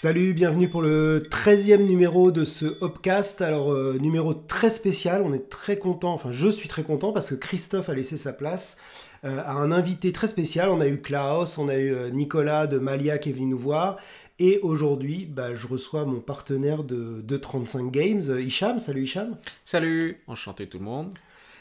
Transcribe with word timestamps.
Salut, 0.00 0.32
bienvenue 0.32 0.68
pour 0.68 0.80
le 0.80 1.24
13e 1.28 1.84
numéro 1.84 2.30
de 2.30 2.44
ce 2.44 2.66
Hopcast. 2.84 3.42
Alors, 3.42 3.72
euh, 3.72 3.98
numéro 4.00 4.32
très 4.32 4.70
spécial, 4.70 5.22
on 5.26 5.34
est 5.34 5.50
très 5.50 5.76
content, 5.76 6.12
enfin 6.12 6.30
je 6.30 6.46
suis 6.46 6.68
très 6.68 6.84
content 6.84 7.12
parce 7.12 7.30
que 7.30 7.34
Christophe 7.34 7.88
a 7.88 7.94
laissé 7.94 8.16
sa 8.16 8.32
place 8.32 8.80
euh, 9.24 9.42
à 9.44 9.54
un 9.54 9.72
invité 9.72 10.12
très 10.12 10.28
spécial. 10.28 10.70
On 10.70 10.80
a 10.80 10.86
eu 10.86 11.00
Klaus, 11.00 11.58
on 11.58 11.68
a 11.68 11.74
eu 11.74 11.92
euh, 11.92 12.10
Nicolas 12.10 12.68
de 12.68 12.78
Malia 12.78 13.18
qui 13.18 13.30
est 13.30 13.32
venu 13.32 13.46
nous 13.46 13.58
voir. 13.58 13.96
Et 14.38 14.60
aujourd'hui, 14.62 15.26
bah, 15.26 15.52
je 15.52 15.66
reçois 15.66 16.04
mon 16.04 16.20
partenaire 16.20 16.84
de, 16.84 17.20
de 17.20 17.36
35 17.36 17.90
Games, 17.90 18.22
Hicham. 18.38 18.78
Salut 18.78 19.02
Hicham. 19.02 19.30
Salut, 19.64 20.22
enchanté 20.28 20.68
tout 20.68 20.78
le 20.78 20.84
monde. 20.84 21.12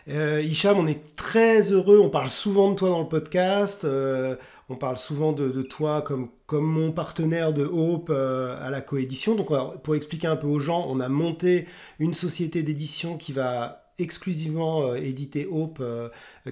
Euh, 0.10 0.42
Hicham, 0.42 0.78
on 0.78 0.88
est 0.88 1.16
très 1.16 1.71
heureux, 1.71 2.00
on 2.00 2.10
parle 2.10 2.30
souvent 2.30 2.71
de 2.71 2.76
toi 2.76 2.90
dans 2.90 3.02
le 3.02 3.10
podcast, 3.10 3.84
euh, 3.84 4.38
on 4.70 4.76
parle 4.76 4.98
souvent 4.98 5.34
de, 5.34 5.62
toi 5.64 6.02
comme, 6.02 6.30
comme 6.46 6.66
mon 6.66 6.91
partenaire 6.94 7.52
de 7.52 7.66
Hope 7.66 8.09
euh, 8.09 8.58
à 8.66 8.70
la 8.70 8.81
coédition. 8.81 9.36
Donc 9.36 9.50
pour 9.81 9.95
expliquer 9.95 10.28
un 10.28 10.38
peu 10.38 10.48
aux 10.48 10.59
gens, 10.59 10.86
on 10.88 11.02
a 11.02 11.09
monté 11.09 11.67
une 12.00 12.14
société 12.14 12.64
d'édition 12.64 13.17
qui 13.17 13.34
va 13.34 13.91
exclusivement 13.98 14.94
éditer 14.95 15.48
Hope, 15.50 15.84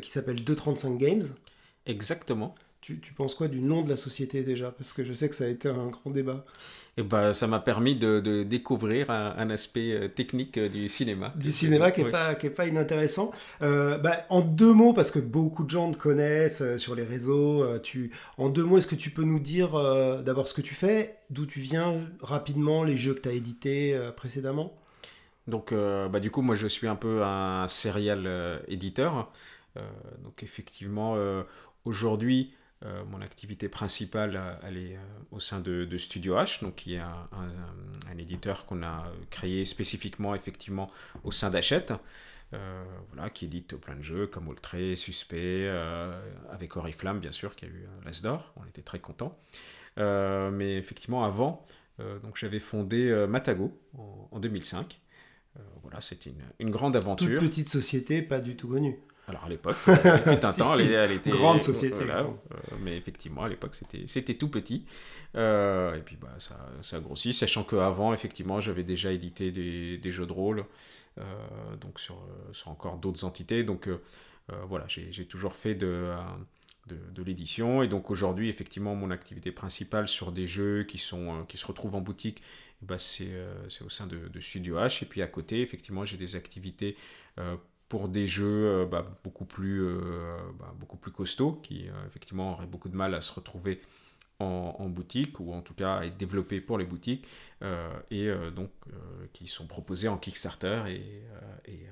qui 0.02 0.12
s'appelle 0.12 0.44
235 0.44 0.98
Games. 0.98 1.24
Exactement. 1.86 2.56
Tu, 2.82 3.00
tu, 3.00 3.14
penses 3.14 3.36
quoi 3.36 3.48
du 3.48 3.62
nom 3.62 3.84
de 3.84 3.90
la 3.90 3.98
société 3.98 4.44
déjà? 4.44 4.72
Parce 4.72 4.94
que 4.94 5.04
je 5.04 5.14
sais 5.14 5.30
que 5.30 5.36
ça 5.36 5.46
a 5.46 5.48
été 5.48 5.70
un 5.70 5.88
grand 5.88 6.12
débat. 6.12 6.46
Et 6.98 7.04
bah, 7.04 7.34
ça 7.34 7.48
m'a 7.48 7.60
permis 7.60 7.96
de, 7.96 8.22
de 8.22 8.44
découvrir 8.44 9.10
un, 9.10 9.50
aspect 9.50 9.92
euh, 9.92 10.08
technique 10.08 10.58
euh, 10.58 10.70
du 10.70 10.88
cinéma. 10.88 11.34
Du 11.36 11.52
cinéma 11.52 11.92
qui 11.92 12.04
n'est 12.04 12.10
pas, 12.10 12.36
qui 12.36 12.48
est 12.48 12.52
pas 12.52 12.68
inintéressant. 12.68 13.34
Euh, 13.62 13.98
bah, 13.98 14.22
en 14.30 14.40
deux 14.40 14.72
mots, 14.72 14.94
parce 14.94 15.12
que 15.12 15.20
beaucoup 15.20 15.66
de 15.66 15.70
gens 15.70 15.92
te 15.92 15.98
connaissent 15.98 16.78
sur 16.78 16.96
les 16.96 17.04
réseaux, 17.04 17.66
tu, 17.80 18.12
en 18.38 18.48
deux 18.48 18.64
mots, 18.64 18.78
est-ce 18.78 18.88
que 18.88 18.96
tu 18.96 19.10
peux 19.10 19.24
nous 19.24 19.40
dire 19.40 19.74
d'abord 20.24 20.48
ce 20.48 20.54
que 20.54 20.62
tu 20.62 20.74
fais, 20.74 21.18
d'où 21.30 21.46
tu 21.46 21.60
viens, 21.60 21.96
rapidement, 22.22 22.84
les 22.84 22.96
jeux 22.96 23.14
que 23.14 23.22
tu 23.22 23.30
as 23.30 23.34
édités 23.34 24.00
précédemment? 24.16 24.74
Donc, 25.48 25.74
bah, 25.74 26.20
du 26.20 26.32
coup, 26.32 26.42
moi, 26.42 26.56
je 26.56 26.68
suis 26.68 26.88
un 26.88 26.96
peu 26.96 27.24
un 27.24 27.68
serial 27.68 28.62
éditeur. 28.68 29.32
donc, 30.24 30.44
effectivement, 30.44 31.18
aujourd'hui, 31.84 32.54
euh, 32.86 33.04
mon 33.06 33.22
activité 33.22 33.68
principale, 33.68 34.36
euh, 34.36 34.54
elle 34.64 34.78
est 34.78 34.96
euh, 34.96 35.00
au 35.32 35.40
sein 35.40 35.60
de, 35.60 35.98
Studio 35.98 36.36
H, 36.36 36.62
donc 36.62 36.76
qui 36.76 36.96
est 36.96 37.00
un, 37.00 38.18
éditeur 38.18 38.66
qu'on 38.66 38.84
a 38.84 39.12
créé 39.30 39.66
spécifiquement 39.66 40.36
effectivement 40.36 40.88
au 41.24 41.32
sein 41.32 41.50
d'Hachette, 41.50 41.94
voilà, 42.52 43.30
qui 43.30 43.44
édite 43.46 43.76
plein 43.76 43.96
de 43.98 44.02
jeux 44.02 44.28
comme 44.28 44.48
Ultra, 44.48 44.96
Suspect, 44.96 45.68
avec 46.50 46.78
Oriflamme 46.78 47.20
bien 47.20 47.34
sûr, 47.34 47.58
qui 47.58 47.66
a 47.66 47.68
eu 47.68 47.86
l'As 48.06 48.22
d'or, 48.22 48.54
on 48.56 48.66
était 48.66 48.82
très 48.82 49.00
contents. 49.00 49.38
mais 49.98 50.78
effectivement, 50.78 51.26
avant, 51.26 51.62
j'avais 52.36 52.62
fondé 52.62 53.26
Matago 53.28 53.78
en, 54.32 54.40
2005. 54.40 55.02
voilà, 55.84 56.00
c'était 56.00 56.30
une, 56.30 56.44
une, 56.60 56.72
grande 56.72 56.96
aventure. 56.96 57.42
Toute 57.42 57.50
petite 57.50 57.70
société, 57.70 58.22
pas 58.22 58.40
du 58.40 58.56
tout 58.56 58.70
connue. 58.70 58.98
Alors 59.28 59.46
à 59.46 59.50
l'époque, 59.50 59.76
il 59.88 59.92
un 59.94 60.36
temps, 60.54 60.78
elle, 60.78 61.12
était 61.12 61.32
grande 61.32 61.62
société. 61.62 62.10
Euh, 62.10 62.24
mais 62.80 62.96
effectivement, 62.96 63.44
à 63.44 63.50
l'époque, 63.50 63.74
c'était 63.74 64.04
c'était 64.08 64.36
tout 64.36 64.50
petit. 64.50 64.86
Euh, 65.36 65.96
et 65.96 66.02
puis 66.02 66.16
bah 66.16 66.36
ça, 66.38 66.58
ça 66.82 66.98
a 66.98 67.00
grossi, 67.00 67.34
sachant 67.34 67.64
qu'avant, 67.64 68.14
effectivement, 68.14 68.60
j'avais 68.60 68.84
déjà 68.84 69.12
édité 69.12 69.52
des, 69.52 69.98
des, 69.98 70.12
jeux 70.12 70.28
de 70.28 70.32
rôle, 70.32 70.66
euh, 71.20 71.24
donc 71.82 72.00
sur, 72.00 72.22
sur 72.52 72.70
encore 72.70 72.98
d'autres 72.98 73.24
entités. 73.26 73.64
Donc 73.64 73.90
voilà, 74.68 74.86
j'ai 74.88 75.26
toujours 75.26 75.54
fait 75.54 75.76
de 75.76 76.14
de, 76.88 76.98
de 77.16 77.24
l'édition. 77.24 77.82
Et 77.82 77.88
donc 77.88 78.12
aujourd'hui, 78.12 78.48
effectivement, 78.48 78.94
mon 78.94 79.10
activité 79.10 79.52
principale 79.52 80.08
sur 80.08 80.32
des 80.32 80.46
jeux 80.46 80.84
qui, 80.84 81.00
sont, 81.00 81.44
qui 81.48 81.58
se 81.58 81.66
retrouvent 81.66 81.96
en 81.96 82.02
boutique, 82.02 82.44
eh 82.84 82.86
ben, 82.86 83.00
c'est 83.00 83.34
au 83.84 83.90
sein 83.90 84.06
de, 84.06 84.28
de, 84.28 84.40
Studio 84.40 84.78
H. 84.78 85.02
Et 85.02 85.08
puis 85.08 85.24
à 85.24 85.28
côté, 85.28 85.62
effectivement, 85.62 86.06
j'ai 86.06 86.18
des 86.18 86.36
activités 86.36 86.96
pour 87.90 88.10
des 88.10 88.28
jeux 88.28 88.82
euh, 88.82 88.86
bah, 88.86 89.06
beaucoup, 89.24 89.46
plus, 89.46 89.84
euh, 89.84 90.38
bah, 90.60 90.74
beaucoup 90.80 90.98
plus 90.98 91.12
costauds, 91.12 91.54
qui 91.64 91.88
euh, 91.88 92.08
effectivement 92.08 92.54
auraient 92.54 92.66
beaucoup 92.66 92.90
de 92.90 92.96
mal 92.96 93.14
à 93.14 93.22
se 93.22 93.34
retrouver 93.34 93.82
en, 94.40 94.90
boutique, 94.90 95.40
ou 95.40 95.54
en 95.54 95.62
tout 95.62 95.74
cas 95.74 95.96
à 95.96 96.06
être 96.06 96.18
développés 96.18 96.60
pour 96.60 96.78
les 96.78 96.84
boutiques, 96.84 97.26
et 98.12 98.30
donc 98.54 98.70
qui 99.32 99.48
sont 99.48 99.66
proposés 99.66 100.10
en 100.10 100.18
Kickstarter, 100.18 100.84
et, 100.90 101.24
et 101.72 101.88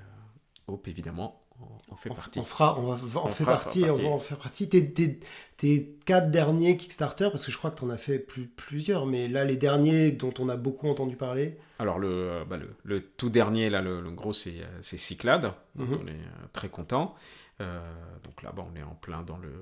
évidemment 0.84 1.43
on, 1.90 1.96
fait 1.96 2.08
partie. 2.08 2.38
On 2.38 2.42
fera, 2.42 2.78
on 2.78 2.92
va 2.94 3.20
en 3.20 3.28
fait 3.28 3.44
partie, 3.44 3.84
on 3.84 3.94
va 3.94 4.08
en 4.08 4.18
faire 4.18 4.38
partie. 4.38 4.68
Tes, 4.68 5.96
quatre 6.04 6.30
derniers 6.30 6.76
Kickstarter, 6.76 7.28
parce 7.30 7.46
que 7.46 7.52
je 7.52 7.56
crois 7.56 7.70
que 7.70 7.78
tu 7.78 7.84
en 7.84 7.90
as 7.90 7.96
fait 7.96 8.18
plus, 8.18 8.46
plusieurs, 8.46 9.06
mais 9.06 9.28
là 9.28 9.44
les 9.44 9.56
derniers 9.56 10.10
dont 10.10 10.34
on 10.38 10.48
a 10.48 10.56
beaucoup 10.56 10.88
entendu 10.88 11.16
parler. 11.16 11.56
Alors 11.78 11.98
le, 11.98 12.08
euh, 12.08 12.44
bah, 12.44 12.58
le, 12.82 13.00
tout 13.00 13.30
dernier, 13.30 13.70
là, 13.70 13.80
le, 13.80 14.02
gros, 14.10 14.32
c'est 14.32 14.60
euh, 14.60 14.82
Cyclade. 14.82 15.52
Mhm. 15.76 15.98
On 16.02 16.06
est 16.06 16.10
euh, 16.10 16.46
très 16.52 16.68
content. 16.68 17.14
Donc 17.58 18.42
là, 18.42 18.52
bah, 18.54 18.64
on 18.70 18.76
est 18.76 18.82
en 18.82 18.94
plein 18.94 19.22
dans, 19.22 19.38
le, 19.38 19.52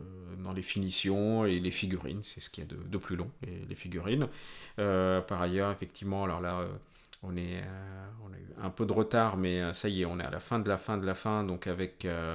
dans 0.42 0.52
les 0.52 0.62
finitions 0.62 1.44
et 1.44 1.60
les 1.60 1.70
figurines. 1.70 2.22
C'est 2.22 2.40
ce 2.40 2.50
qu'il 2.50 2.64
y 2.64 2.66
a 2.66 2.70
de, 2.70 2.76
de, 2.76 2.98
plus 2.98 3.16
long, 3.16 3.30
les, 3.42 3.64
les 3.66 3.74
figurines. 3.74 4.28
par 4.76 5.42
ailleurs, 5.42 5.70
effectivement, 5.70 6.24
alors 6.24 6.40
là, 6.40 6.66
on, 7.22 7.36
est, 7.36 7.62
on 8.24 8.32
a 8.32 8.36
eu 8.36 8.48
un 8.62 8.70
peu 8.70 8.86
de 8.86 8.92
retard, 8.92 9.36
mais 9.36 9.72
ça 9.72 9.88
y 9.88 10.02
est, 10.02 10.04
on 10.04 10.18
est 10.18 10.24
à 10.24 10.30
la 10.30 10.40
fin 10.40 10.58
de 10.58 10.68
la 10.68 10.78
fin 10.78 10.98
de 10.98 11.06
la 11.06 11.14
fin, 11.14 11.44
donc 11.44 11.66
avec 11.66 12.06
euh, 12.06 12.34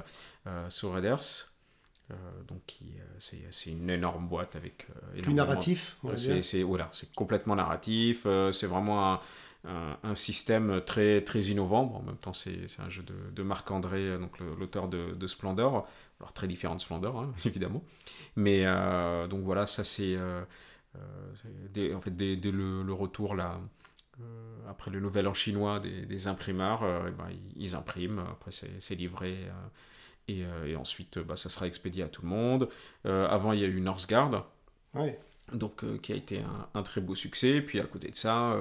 donc 2.47 2.77
c'est 3.19 3.69
une 3.69 3.89
énorme 3.89 4.27
boîte 4.29 4.55
avec 4.55 4.87
plus 5.21 5.33
narratif 5.33 5.97
c'est 6.15 6.63
voilà 6.63 6.87
c'est 6.93 7.13
complètement 7.13 7.55
narratif 7.55 8.25
c'est 8.53 8.67
vraiment 8.67 9.13
un, 9.13 9.19
un, 9.65 10.15
système 10.15 10.81
très, 10.85 11.21
très 11.21 11.41
innovant. 11.45 11.93
en 11.95 12.01
même 12.01 12.17
temps, 12.17 12.33
c'est 12.33 12.65
un 12.79 12.89
jeu 12.89 13.03
de, 13.03 13.15
de 13.35 13.43
Marc 13.43 13.69
André, 13.71 14.17
donc 14.17 14.39
l'auteur 14.39 14.87
de, 14.87 15.13
de, 15.13 15.27
Splendor. 15.27 15.87
Alors, 16.19 16.33
très 16.33 16.47
différent 16.47 16.75
de 16.75 16.81
Splendor, 16.81 17.19
hein, 17.19 17.33
évidemment. 17.45 17.83
Mais 18.35 18.61
euh, 18.65 19.27
donc 19.27 19.43
voilà, 19.43 19.67
ça 19.67 19.83
c'est. 19.83 20.15
Euh, 20.15 20.41
euh, 20.95 21.95
en 21.95 22.01
fait, 22.01 22.15
dès, 22.15 22.35
le, 22.51 22.93
retour 22.93 23.35
là. 23.35 23.59
après 24.67 24.89
le 24.89 24.99
nouvel 24.99 25.27
an 25.27 25.33
chinois 25.33 25.79
des, 25.79 26.05
des 26.05 26.27
imprimeurs, 26.27 26.81
eh 27.07 27.11
ben, 27.11 27.29
ils, 27.55 27.75
impriment, 27.75 28.19
après 28.31 28.51
c'est 28.51 28.95
livré 28.95 29.47
et, 30.27 30.43
et, 30.65 30.75
ensuite 30.75 31.19
bah, 31.19 31.35
ça 31.35 31.49
sera 31.49 31.67
expédié 31.67 32.03
à 32.03 32.07
tout 32.07 32.23
le 32.23 32.29
monde. 32.29 32.69
avant 33.03 33.51
il 33.51 33.59
y 33.59 33.63
a 33.63 33.67
eu 33.67 33.79
Northgard, 33.79 34.49
ouais. 34.95 35.19
Donc, 35.53 35.83
qui 36.01 36.13
a 36.13 36.15
été 36.15 36.39
un, 36.39 36.67
un, 36.73 36.83
très 36.83 37.01
beau 37.01 37.15
succès. 37.15 37.61
Puis 37.61 37.79
à 37.79 37.85
côté 37.85 38.09
de 38.09 38.15
ça, 38.15 38.57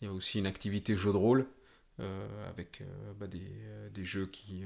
il 0.00 0.08
y 0.08 0.10
a 0.10 0.12
aussi 0.12 0.38
une 0.38 0.46
activité 0.46 0.96
jeu 0.96 1.12
de 1.12 1.16
rôle 1.16 1.46
euh, 2.00 2.50
avec 2.50 2.80
euh, 2.80 2.84
bah, 3.20 3.28
des, 3.28 3.38
euh, 3.40 3.88
des, 3.90 4.04
jeux 4.04 4.26
qui, 4.26 4.64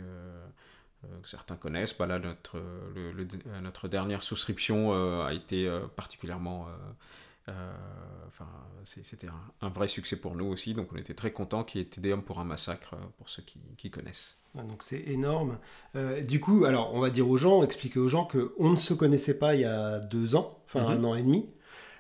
que 1.23 1.29
certains 1.29 1.57
connaissent. 1.57 1.97
Bah, 1.97 2.07
là, 2.07 2.19
notre, 2.19 2.59
le, 2.95 3.29
notre 3.61 3.87
dernière 3.87 4.23
souscription 4.23 4.93
a 5.23 5.33
été 5.35 5.71
particulièrement 5.95 6.69
enfin, 8.27 8.47
c'était 8.85 9.29
un, 9.61 9.69
vrai 9.69 9.89
succès 9.89 10.17
pour 10.17 10.37
nous 10.37 10.47
aussi, 10.47 10.75
donc 10.75 10.89
on 10.93 10.97
était 10.97 11.15
très 11.15 11.31
contents 11.31 11.65
qu'il 11.65 11.81
y 11.81 11.85
ait 11.85 11.87
TDM 11.87 12.21
pour 12.21 12.41
un 12.41 12.45
massacre, 12.45 12.95
pour 13.17 13.29
ceux 13.29 13.43
qui, 13.43 13.61
qui 13.77 13.91
connaissent. 13.91 14.39
Ah, 14.57 14.63
donc 14.63 14.83
c'est 14.83 15.01
énorme. 15.01 15.59
du 16.27 16.41
coup, 16.41 16.65
alors 16.65 16.95
on 16.95 17.01
va 17.01 17.11
dire 17.11 17.29
aux 17.29 17.37
gens, 17.37 17.63
expliquer 17.63 18.01
aux 18.01 18.09
gens 18.09 18.27
qu'on 18.27 18.71
ne 18.71 18.77
se 18.77 18.95
connaissait 18.95 19.39
pas 19.39 19.55
il 19.55 19.63
y 19.63 19.67
a 19.67 19.99
deux 19.99 20.35
ans, 20.35 20.59
enfin 20.67 20.81
mm-hmm. 20.81 20.99
un 20.99 21.05
an 21.05 21.15
et 21.15 21.23
demi. 21.23 21.47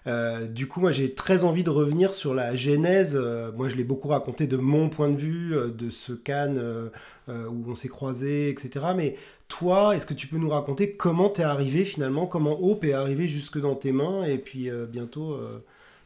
Euh, 0.06 0.46
du 0.46 0.68
coup, 0.68 0.80
moi, 0.80 0.90
j'ai 0.90 1.14
très 1.14 1.44
envie 1.44 1.64
de 1.64 1.70
revenir 1.70 2.14
sur 2.14 2.34
la 2.34 2.54
genèse. 2.54 3.14
Euh, 3.16 3.52
moi, 3.52 3.68
je 3.68 3.76
l'ai 3.76 3.84
beaucoup 3.84 4.08
raconté 4.08 4.46
de 4.46 4.56
mon 4.56 4.88
point 4.88 5.08
de 5.08 5.16
vue, 5.16 5.54
euh, 5.54 5.68
de 5.68 5.90
ce 5.90 6.12
Cannes 6.12 6.90
où 7.28 7.70
on 7.70 7.74
s'est 7.74 7.88
croisés, 7.88 8.48
etc. 8.48 8.86
Mais 8.96 9.18
toi, 9.48 9.94
est-ce 9.94 10.06
que 10.06 10.14
tu 10.14 10.26
peux 10.28 10.38
nous 10.38 10.48
raconter 10.48 10.96
comment 10.96 11.28
t'es 11.28 11.42
arrivé 11.42 11.84
finalement, 11.84 12.26
comment 12.26 12.58
Hope 12.58 12.84
est 12.84 12.94
arrivé 12.94 13.26
jusque 13.26 13.60
dans 13.60 13.74
tes 13.74 13.92
mains 13.92 14.24
et 14.24 14.38
puis 14.38 14.70
bientôt 14.88 15.38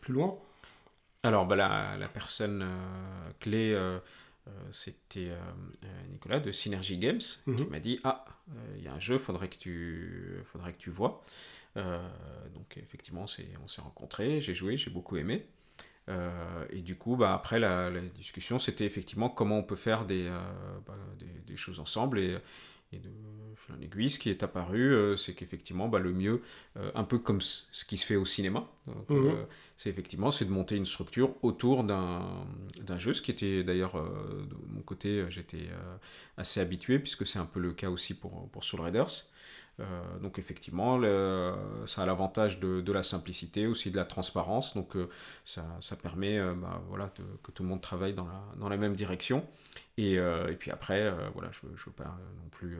plus 0.01 0.15
loin? 0.15 0.37
Alors, 1.23 1.47
bah, 1.47 1.55
la, 1.55 2.09
personne 2.13 2.67
clé, 3.39 3.81
c'était 4.73 5.31
Nicolas 6.11 6.41
de 6.41 6.51
Synergy 6.51 6.99
Games 6.99 7.21
qui 7.45 7.51
mhm. 7.51 7.69
m'a 7.71 7.79
dit 7.79 8.01
Ah, 8.03 8.25
il 8.77 8.83
y 8.83 8.89
a 8.89 8.93
un 8.93 9.01
jeu, 9.01 9.17
faudrait 9.17 9.47
que 9.47 9.59
tu, 9.59 10.41
faudrait 10.45 10.73
que 10.73 10.79
tu 10.79 10.91
vois. 10.91 11.23
Euh, 11.77 11.99
donc 12.55 12.77
effectivement, 12.77 13.23
on 13.23 13.69
s'est 13.69 13.81
rencontrés, 13.81 14.41
j'ai 14.41 14.55
joué, 14.55 14.77
j'ai 14.77 14.91
beaucoup 14.91 15.17
aimé. 15.17 15.47
Euh, 16.09 16.67
et 16.71 16.83
du 16.83 16.97
coup, 16.97 17.17
bah, 17.17 17.35
après 17.35 17.59
la, 17.59 17.91
discussion, 18.15 18.59
c'était 18.59 18.85
effectivement 18.85 19.29
comment 19.29 19.59
on 19.59 19.63
peut 19.63 19.77
faire 19.77 20.05
des, 20.05 20.27
euh, 20.27 20.41
bah, 20.87 20.97
des, 21.47 21.57
choses 21.57 21.81
ensemble. 21.81 22.19
Et, 22.19 22.37
et 22.95 22.99
de 22.99 23.09
fil 23.57 23.75
en 23.75 23.81
aiguille, 23.81 24.11
ce 24.11 24.19
qui 24.19 24.29
est 24.29 24.43
apparu, 24.43 25.17
c'est 25.17 25.33
qu'effectivement, 25.33 25.89
bah, 25.89 25.99
le 25.99 26.13
mieux, 26.13 26.43
un 26.95 27.05
peu 27.05 27.19
comme 27.19 27.41
ce 27.41 27.85
qui 27.87 27.97
se 27.97 28.05
fait 28.05 28.17
au 28.17 28.27
cinéma, 28.27 28.69
mhm. 29.09 29.47
c'est 29.79 29.89
effectivement 29.89 30.31
c'est 30.31 30.45
de 30.45 30.51
monter 30.51 30.77
une 30.77 30.85
structure 30.85 31.35
autour 31.43 31.85
d'un 31.85 32.99
jeu, 32.99 33.15
ce 33.15 33.23
qui 33.23 33.31
était 33.31 33.65
d'ailleurs, 33.65 33.95
de 33.95 34.57
mon 34.69 34.83
côté, 34.83 35.25
j'étais 35.31 35.71
assez 36.37 36.61
habitué, 36.61 36.99
puisque 36.99 37.27
c'est 37.27 37.39
un 37.39 37.47
peu 37.47 37.61
le 37.61 37.73
cas 37.73 37.89
aussi 37.89 38.13
pour, 38.13 38.51
pour 38.51 38.63
Soul 38.63 38.83
Raiders. 38.83 39.32
Donc 40.21 40.39
effectivement, 40.39 41.01
ça 41.87 42.03
a 42.03 42.07
l'avantage 42.07 42.61
de, 42.61 42.93
la 42.93 43.03
simplicité, 43.03 43.67
aussi 43.67 43.91
de 43.91 43.97
la 43.97 44.05
transparence. 44.05 44.75
Donc 44.75 44.95
ça, 45.45 45.65
ça, 45.81 45.97
permet 45.97 46.39
bah, 46.55 46.83
voilà, 46.89 47.13
que 47.43 47.51
tout 47.51 47.63
le 47.63 47.69
monde 47.69 47.81
travaille 47.81 48.15
dans 48.15 48.27
la, 48.27 48.45
dans 48.59 48.69
la 48.69 48.77
même 48.77 48.95
direction. 48.95 49.45
Et, 49.97 50.15
et 50.15 50.57
puis 50.59 50.71
après, 50.71 51.13
voilà, 51.35 51.51
je 51.53 51.67
ne 51.67 51.73
veux, 51.73 51.93
pas 51.97 52.17
non 52.37 52.49
plus 52.51 52.79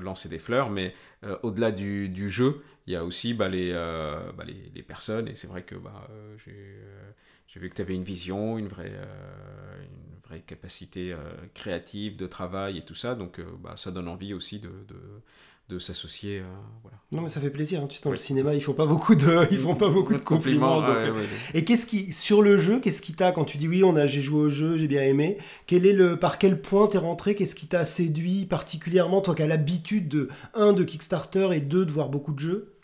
lancer 0.00 0.28
des 0.28 0.38
fleurs, 0.38 0.70
mais 0.70 0.94
au-delà 1.42 1.70
du, 1.70 2.08
du, 2.08 2.30
jeu, 2.30 2.62
il 2.86 2.94
y 2.94 2.96
a 2.96 3.04
aussi 3.04 3.34
bah, 3.34 3.48
les, 3.48 3.72
bah, 3.72 4.44
les, 4.46 4.70
les, 4.74 4.82
personnes. 4.82 5.28
Et 5.28 5.34
c'est 5.34 5.48
vrai 5.48 5.64
que 5.64 5.74
bah, 5.74 6.08
j'ai 7.52 7.58
vu 7.58 7.68
que 7.68 7.74
tu 7.74 7.82
avais 7.82 7.96
une 7.96 8.04
vision, 8.04 8.58
une 8.58 8.68
vraie, 8.68 8.92
euh, 8.94 9.82
une 9.82 10.20
vraie 10.22 10.40
capacité 10.40 11.12
euh, 11.12 11.18
créative, 11.52 12.16
de 12.16 12.28
travail 12.28 12.78
et 12.78 12.84
tout 12.84 12.94
ça. 12.94 13.16
Donc, 13.16 13.40
euh, 13.40 13.44
bah, 13.58 13.74
ça 13.76 13.90
donne 13.90 14.06
envie 14.06 14.34
aussi 14.34 14.60
de, 14.60 14.68
de, 14.68 15.00
de 15.70 15.78
s'associer. 15.78 16.42
voilà. 16.82 16.98
Non, 17.12 17.22
mais 17.22 17.28
ça 17.28 17.40
fait 17.40 17.50
plaisir. 17.50 17.82
Hein. 17.82 17.86
Tu 17.88 17.96
sais, 17.96 18.02
dans 18.04 18.10
le 18.10 18.16
cinéma, 18.16 18.54
ils 18.54 18.60
font 18.60 18.74
pas 18.74 18.86
beaucoup 18.86 19.14
de, 19.14 19.46
ils 19.50 19.58
font 19.58 19.74
pas 19.74 19.88
beaucoup 19.88 20.14
de 20.14 20.20
compliments. 20.20 20.84
Et 21.54 21.64
qu'est-ce 21.64 21.86
qui, 21.86 22.12
sur 22.12 22.42
le 22.42 22.56
jeu, 22.56 22.80
qu'est-ce 22.80 23.02
qui 23.02 23.14
t'a, 23.14 23.32
quand 23.32 23.44
tu 23.44 23.58
dis 23.58 23.68
oui, 23.68 23.82
on 23.82 23.96
a, 23.96 24.06
j'ai 24.06 24.20
joué 24.20 24.40
au 24.40 24.48
jeu, 24.48 24.76
j'ai 24.76 24.86
bien 24.86 25.02
aimé, 25.02 25.38
quel 25.66 25.86
est 25.86 25.92
le, 25.92 26.18
par 26.18 26.38
quel 26.38 26.60
point 26.60 26.86
t'es 26.86 26.98
rentré 26.98 27.34
Qu'est-ce 27.34 27.54
qui 27.54 27.66
t'a 27.66 27.84
séduit 27.84 28.44
particulièrement, 28.44 29.20
toi 29.20 29.34
qui 29.34 29.42
as 29.42 29.46
l'habitude 29.46 30.08
de, 30.08 30.28
un, 30.54 30.72
de 30.72 30.84
Kickstarter 30.84 31.48
et 31.52 31.60
deux, 31.60 31.84
de 31.84 31.92
voir 31.92 32.08
beaucoup 32.08 32.32
de 32.32 32.38
jeux? 32.38 32.74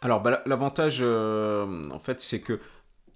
Alors, 0.00 0.22
bah, 0.22 0.42
l'avantage, 0.46 1.02
en 1.02 1.98
fait, 1.98 2.20
c'est 2.20 2.40
que 2.40 2.60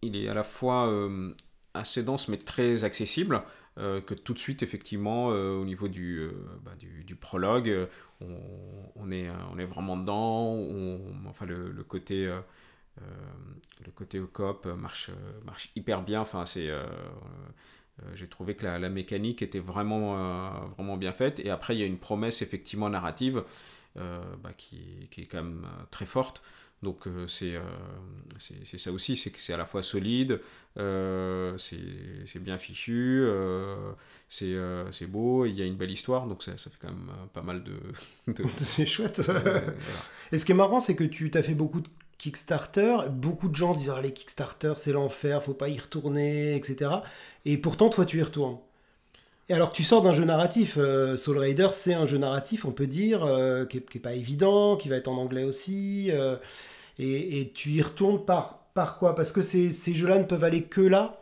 il 0.03 0.17
est 0.17 0.29
à 0.29 0.35
la 0.35 0.45
fois 0.45 0.89
euh, 0.89 1.31
assez 1.75 2.03
dense 2.03 2.29
mais 2.29 2.37
très 2.37 2.85
accessible. 2.85 3.43
Euh, 3.79 4.03
que 4.03 4.13
tout 4.13 4.35
de 4.35 4.39
suite, 4.39 4.63
effectivement, 4.63 5.31
euh, 5.31 5.55
au 5.55 5.65
niveau 5.65 5.89
du, 5.89 6.29
bah, 6.63 6.73
du, 6.79 7.17
prologue, 7.17 7.89
on, 8.21 9.11
est, 9.11 9.31
on 9.53 9.59
est 9.59 9.65
vraiment 9.65 9.97
dedans. 9.97 10.59
enfin, 11.27 11.47
le, 11.47 11.83
côté, 11.85 12.27
le 12.97 13.91
côté 13.95 14.21
coop 14.21 14.67
marche, 14.67 15.11
marche 15.45 15.71
hyper 15.75 16.03
bien. 16.03 16.21
Enfin, 16.21 16.45
c'est, 16.45 16.71
j'ai 18.15 18.29
trouvé 18.29 18.57
que 18.57 18.65
la, 18.67 18.89
mécanique 18.89 19.43
était 19.43 19.59
vraiment, 19.59 20.69
vraiment 20.77 20.97
bien 20.97 21.13
faite. 21.13 21.41
Et 21.41 21.51
après, 21.51 21.75
il 21.75 21.81
y 21.81 21.83
a 21.83 21.87
une 21.87 21.99
promesse, 21.99 22.43
effectivement, 22.43 22.91
narrative 22.91 23.43
bah, 23.97 24.53
qui, 24.57 25.09
qui, 25.11 25.23
est 25.23 25.27
quand 25.27 25.43
même 25.43 25.67
très 25.91 26.07
forte. 26.07 26.43
Donc 26.83 27.07
euh, 27.07 27.27
euh, 27.43 27.61
c'est 28.39 28.79
ça 28.79 28.91
aussi, 28.91 29.17
c'est 29.17 29.31
que 29.31 29.39
c'est 29.39 29.53
à 29.53 29.57
la 29.57 29.67
fois 29.67 29.85
solide, 29.85 30.41
euh, 30.79 31.57
c'est 31.57 32.41
bien 32.41 32.59
fichu, 32.59 33.25
c'est 34.29 35.07
beau, 35.07 35.47
il 35.47 35.55
y 35.55 35.63
a 35.63 35.65
une 35.65 35.77
belle 35.77 35.93
histoire, 35.93 36.27
donc 36.27 36.43
ça, 36.43 36.59
ça 36.59 36.71
fait 36.71 36.79
quand 36.81 36.89
même 36.89 37.11
pas 37.33 37.43
mal 37.43 37.63
de... 37.63 37.75
c'est 38.57 38.87
chouette. 38.87 39.23
Et 40.33 40.39
ce 40.39 40.45
qui 40.45 40.53
est 40.53 40.57
marrant, 40.57 40.81
c'est 40.81 40.97
que 40.97 41.05
tu 41.05 41.31
t'as 41.31 41.43
fait 41.43 41.55
beaucoup 41.55 41.81
de 41.81 41.89
Kickstarter, 42.19 42.97
beaucoup 43.11 43.49
de 43.49 43.55
gens 43.55 43.73
disent 43.73 43.93
ah, 43.97 44.01
les 44.01 44.13
Kickstarter 44.13 44.73
c'est 44.77 44.93
l'enfer, 44.93 45.43
faut 45.43 45.55
pas 45.55 45.69
y 45.69 45.79
retourner, 45.79 46.57
etc. 46.57 46.91
Et 47.45 47.59
pourtant 47.59 47.91
toi 47.91 48.05
tu 48.05 48.19
y 48.19 48.23
retournes. 48.23 48.59
Et 49.49 49.55
alors 49.55 49.71
tu 49.71 49.85
sors 49.85 50.03
d'un 50.03 50.13
jeu 50.13 50.25
narratif, 50.25 50.79
Soul 51.17 51.39
Raider 51.39 51.69
c'est 51.73 51.95
un 51.95 52.07
jeu 52.07 52.19
narratif 52.19 52.65
on 52.65 52.73
peut 52.73 52.87
dire, 52.89 53.21
qui, 53.69 53.79
est, 53.79 53.89
qui, 53.89 53.99
est, 53.99 54.01
pas 54.01 54.15
évident, 54.15 54.77
qui 54.77 54.89
va 54.89 54.97
être 54.97 55.09
en 55.09 55.17
anglais 55.17 55.45
aussi 55.45 56.11
et, 56.99 57.53
tu 57.55 57.71
y 57.71 57.83
retournes 57.83 58.25
par, 58.25 58.67
par 58.75 58.99
quoi? 58.99 59.15
Parce 59.15 59.33
que 59.33 59.43
ces, 59.43 59.73
ces 59.73 59.95
jeux-là 59.95 60.19
ne 60.19 60.25
peuvent 60.25 60.45
aller 60.45 60.65
que 60.65 60.81
là? 60.81 61.19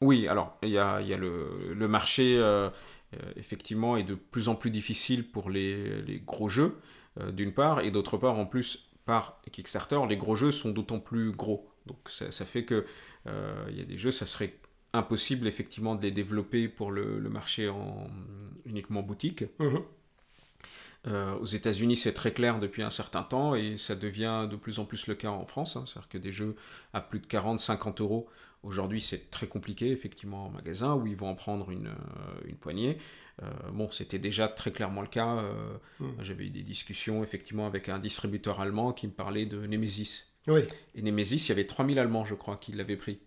Oui, 0.00 0.28
alors 0.28 0.56
il 0.62 0.70
y 0.70 0.78
a, 0.78 1.00
y 1.00 1.12
a 1.12 1.16
le, 1.16 1.72
le, 1.74 1.88
marché, 1.88 2.36
euh, 2.36 2.68
euh, 3.14 3.32
effectivement, 3.36 3.96
est 3.96 4.02
de 4.04 4.14
plus 4.14 4.48
en 4.48 4.54
plus 4.54 4.70
difficile 4.70 5.26
pour 5.30 5.50
les, 5.50 6.02
les 6.02 6.20
gros 6.20 6.48
jeux, 6.48 6.76
euh, 7.20 7.32
d'une 7.32 7.52
part, 7.52 7.80
et 7.80 7.90
d'autre 7.90 8.18
part, 8.18 8.38
en 8.38 8.46
plus, 8.46 8.90
par 9.04 9.40
Kickstarter, 9.50 10.00
les 10.08 10.16
gros 10.16 10.34
jeux 10.34 10.50
sont 10.50 10.70
d'autant 10.70 11.00
plus 11.00 11.32
gros. 11.32 11.68
Donc 11.86 11.98
ça, 12.06 12.30
ça 12.30 12.44
fait 12.44 12.64
que 12.64 12.86
il 13.70 13.78
y 13.78 13.80
a 13.80 13.84
des 13.84 13.96
jeux, 13.96 14.10
ça 14.10 14.26
serait 14.26 14.54
impossible 14.92 15.46
effectivement 15.46 15.94
de 15.94 16.02
les 16.02 16.10
développer 16.10 16.68
pour 16.68 16.90
le, 16.90 17.18
le 17.18 17.30
marché 17.30 17.70
en 17.70 18.06
uniquement 18.66 19.02
boutique. 19.02 19.44
Mmh 19.58 19.78
euh, 21.06 21.34
aux 21.36 21.46
États-Unis, 21.46 21.96
c'est 21.96 22.14
très 22.14 22.32
clair 22.32 22.58
depuis 22.58 22.82
un 22.82 22.90
certain 22.90 23.22
temps 23.22 23.54
et 23.54 23.76
ça 23.76 23.94
devient 23.94 24.48
de 24.50 24.56
plus 24.56 24.78
en 24.78 24.84
plus 24.84 25.06
le 25.06 25.14
cas 25.14 25.30
en 25.30 25.46
France. 25.46 25.76
Hein. 25.76 25.84
C'est-à-dire 25.86 26.08
que 26.08 26.18
des 26.18 26.32
jeux 26.32 26.56
à 26.92 27.00
plus 27.00 27.20
de 27.20 27.26
40, 27.26 27.60
50 27.60 28.00
euros, 28.00 28.28
aujourd'hui, 28.62 29.00
c'est 29.00 29.30
très 29.30 29.46
compliqué, 29.46 29.90
effectivement, 29.90 30.46
en 30.46 30.50
magasin 30.50 30.94
où 30.94 31.06
ils 31.06 31.16
vont 31.16 31.28
en 31.28 31.34
prendre 31.34 31.70
une, 31.70 31.88
euh, 31.88 32.48
une 32.48 32.56
poignée. 32.56 32.98
Euh, 33.42 33.50
bon, 33.72 33.90
c'était 33.90 34.18
déjà 34.18 34.48
très 34.48 34.70
clairement 34.70 35.02
le 35.02 35.08
cas. 35.08 35.42
Mmh. 36.00 36.06
J'avais 36.22 36.46
eu 36.46 36.50
des 36.50 36.62
discussions, 36.62 37.22
effectivement, 37.22 37.66
avec 37.66 37.88
un 37.88 37.98
distributeur 37.98 38.60
allemand 38.60 38.92
qui 38.92 39.06
me 39.06 39.12
parlait 39.12 39.44
de 39.44 39.66
Nemesis. 39.66 40.34
Oui. 40.46 40.60
Et 40.94 41.02
Nemesis, 41.02 41.46
il 41.46 41.48
y 41.48 41.52
avait 41.52 41.66
3000 41.66 41.98
Allemands, 41.98 42.24
je 42.24 42.34
crois, 42.34 42.56
qui 42.56 42.72
l'avaient 42.72 42.96
pris. 42.96 43.18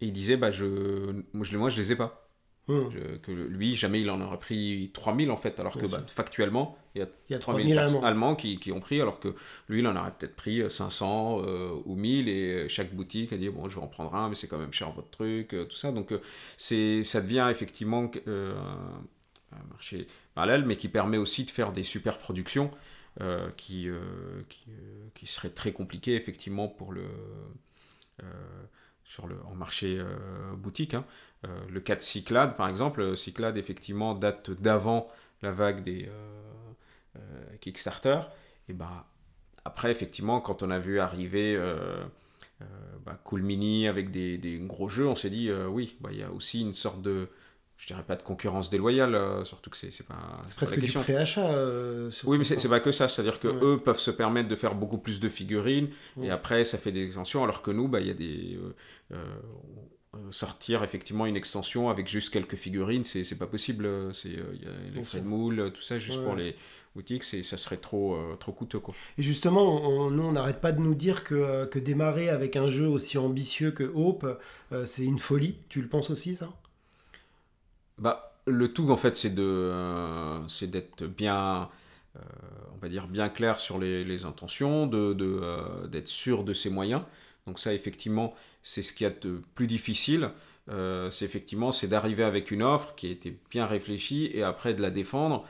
Et 0.00 0.06
il 0.06 0.12
disait, 0.12 0.36
bah, 0.36 0.50
je, 0.50 1.22
moi, 1.32 1.44
je, 1.44 1.56
moi, 1.56 1.70
je 1.70 1.76
les 1.76 1.92
ai 1.92 1.96
pas. 1.96 2.31
Hmm. 2.68 2.90
que 3.22 3.32
lui, 3.32 3.74
jamais 3.74 4.02
il 4.02 4.10
en 4.10 4.20
aurait 4.20 4.38
pris 4.38 4.92
3000 4.94 5.32
en 5.32 5.36
fait, 5.36 5.58
alors 5.58 5.76
que 5.76 5.84
bah, 5.84 6.00
factuellement, 6.06 6.78
il 6.94 7.00
y 7.00 7.02
a, 7.02 7.08
il 7.28 7.32
y 7.32 7.34
a 7.34 7.40
3000 7.40 7.76
Allemands, 8.04 8.36
qui, 8.36 8.56
qui, 8.58 8.70
ont 8.70 8.78
pris, 8.78 9.00
alors 9.00 9.18
que 9.18 9.34
lui, 9.68 9.80
il 9.80 9.86
en 9.88 9.96
aurait 9.96 10.12
peut-être 10.16 10.36
pris 10.36 10.62
500 10.70 11.38
euh, 11.40 11.44
euh, 11.44 11.82
ou 11.86 11.96
1000, 11.96 12.28
et 12.28 12.68
chaque 12.68 12.94
boutique 12.94 13.32
a 13.32 13.36
dit 13.36 13.48
Bon, 13.48 13.68
je 13.68 13.74
vais 13.74 13.82
en 13.82 13.88
prendre 13.88 14.14
un, 14.14 14.28
mais 14.28 14.36
c'est 14.36 14.46
quand 14.46 14.58
même 14.58 14.72
cher 14.72 14.92
votre 14.92 15.10
truc, 15.10 15.54
euh, 15.54 15.64
tout 15.64 15.76
ça. 15.76 15.90
Donc, 15.90 16.14
c'est 16.56 17.02
ça 17.02 17.20
devient 17.20 17.48
effectivement 17.50 18.08
un 18.26 19.64
marché 19.70 20.06
parallèle, 20.34 20.64
mais 20.64 20.76
qui 20.76 20.86
permet 20.86 21.18
aussi 21.18 21.44
de 21.44 21.50
faire 21.50 21.72
des 21.72 21.82
super 21.82 22.18
productions 22.18 22.70
qui, 23.56 23.88
qui, 24.48 24.64
qui, 25.14 25.26
seraient 25.26 25.50
très 25.50 25.72
compliquées 25.72 26.14
effectivement 26.14 26.68
pour 26.68 26.92
le 26.92 27.02
sur 29.04 29.26
le, 29.26 29.36
en 29.46 29.54
marché 29.54 29.98
euh, 29.98 30.54
boutique. 30.56 30.94
Hein. 30.94 31.04
Euh, 31.44 31.48
le 31.70 31.80
cas 31.80 31.96
de 31.96 32.00
Cyclade, 32.00 32.56
par 32.56 32.68
exemple, 32.68 33.16
Cyclade, 33.16 33.56
effectivement, 33.56 34.14
date 34.14 34.50
d'avant 34.50 35.08
la 35.42 35.50
vague 35.50 35.82
des 35.82 36.08
euh, 36.08 37.20
Kickstarter. 37.60 38.20
Et 38.68 38.72
bah, 38.72 39.06
après, 39.64 39.90
effectivement, 39.90 40.40
quand 40.40 40.62
on 40.62 40.70
a 40.70 40.78
vu 40.78 41.00
arriver 41.00 41.60
bah, 43.04 43.18
Cool 43.24 43.42
Mini 43.42 43.88
avec 43.88 44.10
des, 44.10 44.38
des, 44.38 44.58
gros 44.58 44.88
jeux, 44.88 45.08
on 45.08 45.16
s'est 45.16 45.30
dit, 45.30 45.50
oui, 45.52 45.96
bah, 46.00 46.10
il 46.12 46.18
y 46.18 46.22
a 46.22 46.30
aussi 46.30 46.60
une 46.60 46.72
sorte 46.72 47.02
de 47.02 47.28
je 47.82 47.88
dirais 47.88 48.04
pas 48.04 48.14
de 48.14 48.22
concurrence 48.22 48.70
déloyale, 48.70 49.16
euh, 49.16 49.42
surtout 49.42 49.68
que 49.68 49.76
c'est 49.76 50.06
pas, 50.06 50.40
presque 50.54 50.78
du 50.78 50.92
préachat. 50.92 51.50
Euh, 51.50 52.12
oui, 52.22 52.38
mais 52.38 52.44
c'est 52.44 52.68
pas 52.68 52.78
que 52.78 52.92
ça, 52.92 53.08
c'est-à-dire 53.08 53.40
que 53.40 53.48
eux 53.48 53.76
peuvent 53.76 53.98
se 53.98 54.12
permettre 54.12 54.48
de 54.48 54.54
faire 54.54 54.76
beaucoup 54.76 54.98
plus 54.98 55.18
de 55.18 55.28
figurines 55.28 55.88
et 56.22 56.30
après 56.30 56.64
ça 56.64 56.78
fait 56.78 56.92
des 56.92 57.04
extensions, 57.04 57.42
alors 57.42 57.60
que 57.60 57.72
nous, 57.72 57.88
bah, 57.88 57.98
il 57.98 58.06
y 58.06 58.10
a 58.10 58.14
des 58.14 58.56
euh, 59.12 59.16
sortir 60.30 60.84
effectivement 60.84 61.26
une 61.26 61.34
extension 61.34 61.90
avec 61.90 62.06
juste 62.06 62.32
quelques 62.32 62.54
figurines, 62.54 63.02
c'est 63.02 63.36
pas 63.36 63.48
possible. 63.48 63.88
C'est 64.12 64.28
y 64.28 64.36
a 64.36 64.94
les 64.94 65.02
frais 65.02 65.20
de 65.20 65.26
moule, 65.26 65.72
tout 65.74 65.82
ça 65.82 65.98
juste 65.98 66.22
pour 66.22 66.36
les 66.36 66.54
boutiques, 66.94 67.24
ça 67.24 67.56
serait 67.56 67.78
trop 67.78 68.16
trop 68.38 68.52
coûteux 68.52 68.78
quoi. 68.78 68.94
Et 69.18 69.24
justement, 69.24 70.08
nous 70.08 70.22
on 70.22 70.32
n'arrête 70.32 70.60
pas 70.60 70.70
de 70.70 70.80
nous 70.80 70.94
dire 70.94 71.24
que, 71.24 71.64
que 71.64 71.80
démarrer 71.80 72.28
avec 72.28 72.54
un 72.54 72.68
jeu 72.68 72.86
aussi 72.86 73.18
ambitieux 73.18 73.72
que 73.72 73.90
Hope, 73.92 74.40
c'est 74.84 75.02
une 75.02 75.18
folie. 75.18 75.56
Tu 75.68 75.82
le 75.82 75.88
penses 75.88 76.10
aussi 76.10 76.36
ça? 76.36 76.52
Bah, 77.98 78.32
le 78.46 78.72
tout, 78.72 78.90
en 78.90 78.96
fait, 78.96 79.16
c'est 79.16 79.34
de, 79.34 79.42
euh, 79.42 80.46
c'est 80.48 80.70
d'être 80.70 81.04
bien, 81.04 81.70
euh, 82.16 82.20
on 82.74 82.78
va 82.78 82.88
dire, 82.88 83.06
bien 83.08 83.28
clair 83.28 83.60
sur 83.60 83.78
les, 83.78 84.04
les 84.04 84.24
intentions, 84.24 84.86
de, 84.86 85.12
de 85.14 85.40
euh, 85.42 85.86
d'être 85.88 86.08
sûr 86.08 86.44
de 86.44 86.54
ses 86.54 86.70
moyens. 86.70 87.02
Donc 87.46 87.58
ça, 87.58 87.74
effectivement, 87.74 88.34
c'est 88.62 88.82
ce 88.82 88.92
qui 88.92 89.04
est 89.04 89.26
de 89.26 89.42
plus 89.54 89.66
difficile. 89.66 90.30
c'est 91.10 91.24
effectivement, 91.24 91.72
c'est 91.72 91.88
d'arriver 91.88 92.22
avec 92.24 92.50
une 92.52 92.62
offre 92.62 92.94
qui 92.94 93.08
a 93.08 93.10
été 93.10 93.36
bien 93.50 93.66
réfléchie 93.66 94.30
et 94.32 94.42
après 94.44 94.74
de 94.74 94.82
la 94.82 94.90
défendre 94.90 95.44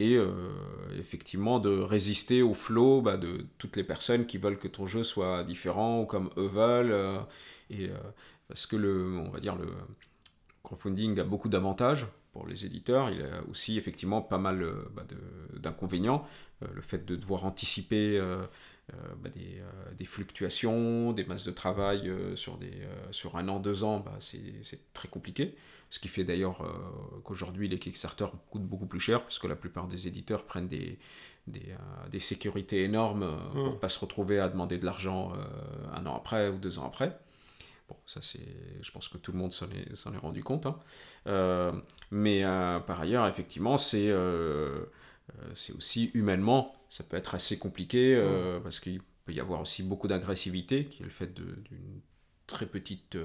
et 0.00 0.18
effectivement 0.98 1.60
de 1.60 1.70
résister 1.70 2.42
au 2.42 2.54
flot 2.54 3.02
bah, 3.02 3.16
de 3.18 3.46
toutes 3.58 3.76
les 3.76 3.84
personnes 3.84 4.26
qui 4.26 4.38
veulent 4.38 4.58
que 4.58 4.68
ton 4.68 4.86
jeu 4.86 5.04
soit 5.04 5.44
différent 5.44 6.00
ou 6.00 6.06
comme 6.06 6.30
eux 6.38 6.48
veulent. 6.48 6.96
et 7.70 7.90
parce 8.48 8.66
que 8.66 8.76
le, 8.76 9.18
on 9.18 9.30
va 9.30 9.40
dire 9.40 9.56
le 9.56 9.66
crowdfunding 10.64 11.20
a 11.20 11.24
beaucoup 11.24 11.48
d'avantages 11.48 12.06
pour 12.32 12.48
les 12.48 12.66
éditeurs. 12.66 13.10
Il 13.10 13.22
a 13.22 13.42
aussi 13.48 13.78
effectivement 13.78 14.20
pas 14.20 14.38
mal 14.38 14.62
euh, 14.62 14.90
bah, 14.94 15.04
d'inconvénients. 15.56 16.26
Euh, 16.62 16.66
le 16.74 16.82
fait 16.82 17.06
de 17.06 17.14
devoir 17.14 17.44
anticiper 17.44 18.18
euh, 18.18 18.44
bah, 19.22 19.30
des, 19.30 19.62
des, 19.96 20.04
fluctuations, 20.04 21.12
des 21.12 21.24
masses 21.24 21.46
de 21.46 21.52
travail 21.52 22.12
sur, 22.34 22.58
des, 22.58 22.72
sur 23.12 23.36
un 23.36 23.48
an, 23.48 23.60
deux 23.60 23.84
ans, 23.84 24.00
bah, 24.00 24.16
c'est 24.18 24.92
très 24.92 25.08
compliqué. 25.08 25.54
Ce 25.90 26.00
qui 26.00 26.08
fait 26.08 26.24
d'ailleurs 26.24 26.66
qu'aujourd'hui 27.22 27.68
les 27.68 27.78
Kickstarter 27.78 28.26
coûtent 28.50 28.66
beaucoup 28.66 28.86
plus 28.86 29.00
cher, 29.00 29.22
parce 29.22 29.38
que 29.38 29.46
la 29.46 29.54
plupart 29.54 29.86
des 29.86 30.08
éditeurs 30.08 30.44
prennent 30.44 30.66
des, 30.66 30.98
des, 31.46 31.74
des 32.10 32.18
sécurités 32.18 32.82
énormes 32.82 33.38
pour 33.52 33.64
ne 33.64 33.76
mmh. 33.76 33.78
pas 33.78 33.88
se 33.88 34.00
retrouver 34.00 34.40
à 34.40 34.48
demander 34.48 34.76
de 34.76 34.84
l'argent 34.84 35.32
un 35.94 36.04
an 36.04 36.16
après 36.16 36.48
ou 36.48 36.58
deux 36.58 36.78
ans 36.78 36.86
après. 36.86 37.16
Bon, 37.88 37.96
ça 38.06 38.20
c'est, 38.22 38.40
je 38.80 38.90
pense 38.92 39.08
que 39.08 39.18
tout 39.18 39.32
le 39.32 39.38
monde 39.38 39.52
s'en 39.52 39.66
est, 39.66 39.94
s'en 39.94 40.14
est 40.14 40.18
rendu 40.18 40.42
compte. 40.42 40.64
Hein. 40.66 40.78
Euh, 41.26 41.72
mais 42.10 42.44
euh, 42.44 42.80
par 42.80 43.00
ailleurs, 43.00 43.26
effectivement, 43.26 43.76
c'est, 43.76 44.08
euh, 44.08 44.84
c'est 45.52 45.74
aussi 45.74 46.10
humainement, 46.14 46.74
ça 46.88 47.04
peut 47.04 47.16
être 47.16 47.34
assez 47.34 47.58
compliqué 47.58 48.22
parce 48.62 48.80
qu'il 48.80 49.00
peut 49.26 49.32
y 49.32 49.40
avoir 49.40 49.60
aussi 49.60 49.82
beaucoup 49.82 50.08
d'agressivité 50.08 50.84
qui 50.86 51.02
est 51.02 51.06
le 51.06 51.10
fait 51.10 51.32
d'une 51.34 52.00
très 52.46 52.66
petite 52.66 53.16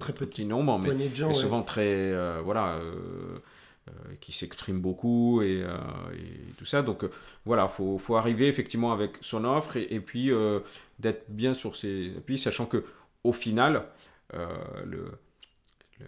très 0.00 0.12
petit 0.12 0.44
nombre 0.44 0.76
mais, 0.80 1.32
souvent 1.32 1.62
très 1.62 2.12
voilà 2.42 2.80
qui 4.20 4.32
s'exprime 4.32 4.80
beaucoup 4.80 5.40
et, 5.40 5.64
tout 6.58 6.64
ça 6.64 6.82
donc 6.82 7.04
voilà 7.44 7.68
faut, 7.68 7.96
faut 7.96 8.16
arriver 8.16 8.48
effectivement 8.48 8.92
avec 8.92 9.12
son 9.20 9.44
offre 9.44 9.76
et, 9.76 10.00
puis 10.00 10.32
d'être 10.98 11.30
bien 11.30 11.54
sur 11.54 11.76
ses 11.76 12.12
appuis 12.16 12.36
sachant 12.36 12.66
que 12.66 12.84
au 13.24 13.32
final 13.32 13.84
le, 14.32 14.46
le 14.86 16.06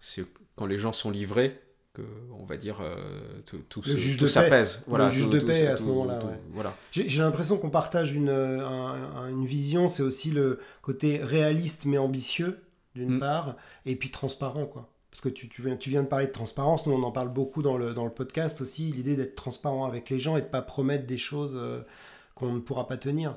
c'est 0.00 0.24
quand 0.56 0.66
les 0.66 0.78
gens 0.78 0.92
sont 0.92 1.10
livrés 1.10 1.58
que 1.94 2.02
on 2.38 2.44
va 2.44 2.56
dire 2.56 2.80
euh, 2.80 2.96
tout, 3.44 3.58
tout, 3.68 3.80
tout 3.82 4.28
s'apaise 4.28 4.84
voilà 4.86 5.06
le 5.06 5.10
juge 5.10 5.28
de 5.28 5.40
paix 5.40 5.66
à 5.66 5.76
ce 5.76 5.84
moment-là 5.84 6.20
voilà. 6.50 6.74
J'ai 6.90 7.18
l'impression 7.18 7.58
qu'on 7.58 7.70
partage 7.70 8.14
une, 8.14 8.30
une 8.30 9.44
vision 9.44 9.88
c'est 9.88 10.02
aussi 10.02 10.30
le 10.30 10.58
côté 10.80 11.18
réaliste 11.22 11.84
mais 11.84 11.98
ambitieux 11.98 12.58
d'une 12.94 13.16
mm. 13.16 13.20
part 13.20 13.56
et 13.86 13.96
puis 13.96 14.10
transparent 14.10 14.66
quoi. 14.66 14.88
Parce 15.10 15.20
que 15.20 15.28
tu, 15.28 15.50
tu, 15.50 15.60
viens, 15.60 15.76
tu 15.76 15.90
viens 15.90 16.02
de 16.02 16.08
parler 16.08 16.26
de 16.26 16.32
transparence 16.32 16.86
nous 16.86 16.94
on 16.94 17.02
en 17.02 17.12
parle 17.12 17.28
beaucoup 17.28 17.62
dans 17.62 17.76
le, 17.76 17.92
dans 17.92 18.04
le 18.04 18.10
podcast 18.10 18.62
aussi 18.62 18.90
l'idée 18.90 19.14
d'être 19.14 19.34
transparent 19.34 19.84
avec 19.84 20.08
les 20.08 20.18
gens 20.18 20.36
et 20.36 20.42
de 20.42 20.46
pas 20.46 20.62
promettre 20.62 21.06
des 21.06 21.18
choses 21.18 21.52
euh, 21.54 21.82
qu'on 22.34 22.52
ne 22.52 22.60
pourra 22.60 22.88
pas 22.88 22.96
tenir 22.96 23.36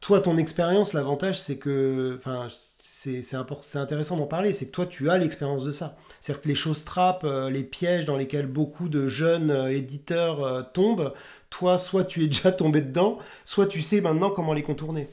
toi, 0.00 0.20
ton 0.20 0.38
expérience, 0.38 0.94
l'avantage, 0.94 1.38
c'est 1.38 1.58
que, 1.58 2.16
enfin, 2.16 2.46
c'est 2.78 3.76
intéressant 3.76 4.16
d'en 4.16 4.26
parler, 4.26 4.52
c'est 4.52 4.66
que 4.66 4.70
toi, 4.70 4.86
tu 4.86 5.10
as 5.10 5.18
l'expérience 5.18 5.64
de 5.64 5.72
ça. 5.72 5.96
C'est-à-dire 6.20 6.42
que 6.42 6.48
les 6.48 6.54
choses 6.54 6.84
trappes, 6.84 7.24
euh, 7.24 7.50
les 7.50 7.62
pièges 7.62 8.06
dans 8.06 8.16
lesquels 8.16 8.46
beaucoup 8.46 8.88
de 8.88 9.06
jeunes 9.06 9.50
euh, 9.50 9.70
éditeurs 9.70 10.42
euh, 10.42 10.62
tombent, 10.62 11.12
toi, 11.50 11.76
soit 11.76 12.04
tu 12.04 12.24
es 12.24 12.26
déjà 12.28 12.50
tombé 12.52 12.80
dedans, 12.80 13.18
soit 13.44 13.66
tu 13.66 13.82
sais 13.82 14.00
maintenant 14.00 14.30
comment 14.30 14.54
les 14.54 14.62
contourner. 14.62 15.08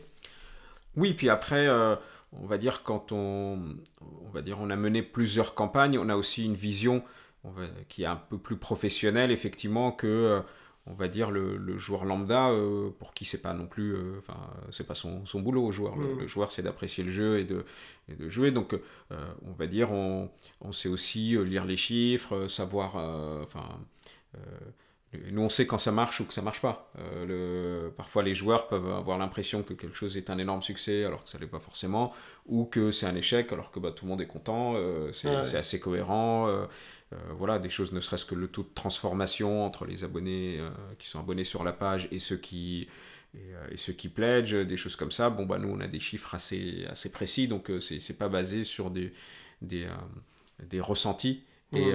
Oui, 0.95 1.13
puis 1.13 1.29
après, 1.29 1.69
on 1.69 2.47
va 2.47 2.57
dire 2.57 2.81
quand 2.81 3.11
on, 3.11 3.59
on 4.25 4.29
va 4.33 4.41
dire, 4.41 4.57
on 4.59 4.71
a 4.71 4.75
mené 4.75 5.03
plusieurs 5.03 5.53
campagnes, 5.53 5.99
on 5.99 6.09
a 6.09 6.15
aussi 6.15 6.43
une 6.43 6.55
vision 6.55 7.03
qui 7.87 8.01
est 8.01 8.07
un 8.07 8.15
peu 8.15 8.39
plus 8.39 8.57
professionnelle, 8.57 9.29
effectivement, 9.29 9.91
que 9.91 10.41
on 10.89 10.93
va 10.93 11.07
dire 11.07 11.31
le, 11.31 11.77
joueur 11.77 12.05
lambda 12.05 12.49
euh, 12.49 12.89
pour 12.99 13.13
qui 13.13 13.25
c'est 13.25 13.41
pas 13.41 13.53
non 13.53 13.67
plus 13.67 13.93
euh, 13.93 14.15
enfin 14.19 14.37
c'est 14.71 14.87
pas 14.87 14.95
son, 14.95 15.23
boulot 15.35 15.65
au 15.65 15.71
joueur 15.71 15.95
le, 15.97 16.23
mm. 16.23 16.27
joueur 16.27 16.51
c'est 16.51 16.63
d'apprécier 16.63 17.03
le 17.03 17.11
jeu 17.11 17.39
et 17.39 17.43
de, 17.43 17.65
de 18.09 18.29
jouer 18.29 18.51
donc 18.51 18.73
euh, 18.73 19.17
on 19.45 19.51
va 19.51 19.67
dire 19.67 19.91
on, 19.91 20.29
on, 20.61 20.71
sait 20.71 20.89
aussi 20.89 21.37
lire 21.45 21.65
les 21.65 21.77
chiffres 21.77 22.47
savoir 22.47 22.95
enfin 23.43 23.67
nous, 25.31 25.41
on 25.41 25.49
sait 25.49 25.65
quand 25.65 25.77
ça 25.77 25.91
marche 25.91 26.19
ou 26.19 26.25
que 26.25 26.33
ça 26.33 26.41
marche 26.41 26.61
pas. 26.61 26.91
le, 27.25 27.91
parfois, 27.95 28.23
les 28.23 28.35
joueurs 28.35 28.67
peuvent 28.67 28.91
avoir 28.91 29.17
l'impression 29.17 29.63
que 29.63 29.73
quelque 29.73 29.95
chose 29.95 30.17
est 30.17 30.29
un 30.29 30.37
énorme 30.37 30.61
succès 30.61 31.05
alors 31.05 31.23
que 31.23 31.29
ça 31.29 31.37
l'est 31.37 31.47
pas 31.47 31.59
forcément, 31.61 32.13
ou 32.45 32.65
que 32.65 32.91
c'est 32.91 33.05
un 33.05 33.15
échec 33.15 33.53
alors 33.53 33.71
que 33.71 33.79
bah, 33.79 33.91
tout 33.91 34.05
le 34.05 34.09
monde 34.09 34.21
est 34.21 34.27
content, 34.27 34.75
c'est 35.13 35.57
assez 35.57 35.79
cohérent. 35.79 36.67
Euh, 37.13 37.17
voilà, 37.37 37.57
des 37.59 37.69
choses 37.69 37.93
ne 37.93 38.01
serait-ce 38.01 38.25
que 38.25 38.35
le 38.35 38.47
taux 38.47 38.63
de 38.63 38.73
transformation 38.73 39.65
entre 39.65 39.85
les 39.85 40.03
abonnés 40.03 40.59
euh, 40.59 40.69
qui 40.99 41.07
sont 41.07 41.19
abonnés 41.19 41.45
sur 41.45 41.63
la 41.63 41.71
page 41.71 42.09
et 42.11 42.19
ceux 42.19 42.35
qui, 42.35 42.89
et, 43.33 43.53
euh, 43.53 43.77
ceux 43.77 43.93
qui 43.93 44.09
pledgent, 44.09 44.65
des 44.65 44.77
choses 44.77 44.97
comme 44.97 45.11
ça. 45.11 45.29
Bon, 45.29 45.45
bah, 45.45 45.57
nous, 45.57 45.69
on 45.69 45.79
a 45.79 45.87
des 45.87 46.01
chiffres 46.01 46.35
assez, 46.35 46.85
assez 46.89 47.11
précis, 47.11 47.47
donc 47.47 47.71
c'est 47.79 48.17
pas 48.17 48.27
basé 48.27 48.63
sur 48.63 48.91
des, 48.91 49.13
des, 49.61 49.87
des 50.63 50.81
ressentis. 50.81 51.43
Et, 51.73 51.89